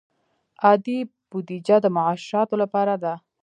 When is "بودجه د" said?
1.29-1.85